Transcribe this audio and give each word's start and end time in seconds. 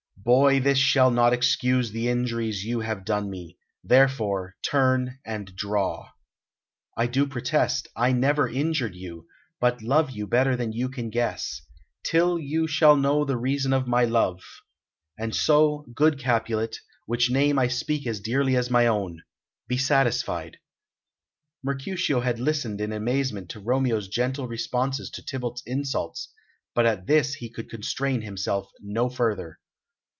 "Boy, 0.23 0.59
this 0.59 0.77
shall 0.77 1.09
not 1.09 1.33
excuse 1.33 1.89
the 1.91 2.07
injuries 2.07 2.63
you 2.63 2.81
have 2.81 3.03
done 3.05 3.27
me. 3.27 3.57
Therefore 3.83 4.55
turn 4.63 5.17
and 5.25 5.55
draw." 5.55 6.09
"I 6.95 7.07
do 7.07 7.25
protest, 7.25 7.87
I 7.95 8.11
never 8.11 8.47
injured 8.47 8.93
you, 8.93 9.25
but 9.59 9.81
love 9.81 10.11
you 10.11 10.27
better 10.27 10.55
than 10.55 10.73
you 10.73 10.89
can 10.89 11.09
guess, 11.09 11.63
till 12.03 12.37
you 12.37 12.67
shall 12.67 12.95
know 12.95 13.25
the 13.25 13.35
reason 13.35 13.73
of 13.73 13.87
my 13.87 14.05
love. 14.05 14.43
And 15.17 15.35
so, 15.35 15.87
good 15.91 16.19
Capulet 16.19 16.77
which 17.07 17.31
name 17.31 17.57
I 17.57 17.67
speak 17.67 18.05
as 18.05 18.19
dearly 18.19 18.55
as 18.55 18.69
my 18.69 18.85
own 18.85 19.23
be 19.67 19.75
satisfied." 19.79 20.59
Mercutio 21.63 22.19
had 22.19 22.39
listened 22.39 22.79
in 22.79 22.93
amazement 22.93 23.49
to 23.49 23.59
Romeo's 23.59 24.07
gentle 24.07 24.47
responses 24.47 25.09
to 25.09 25.25
Tybalt's 25.25 25.63
insults, 25.65 26.31
but 26.75 26.85
at 26.85 27.07
this 27.07 27.33
he 27.33 27.49
could 27.49 27.71
contain 27.71 28.21
himself 28.21 28.69
no 28.81 29.09
further. 29.09 29.57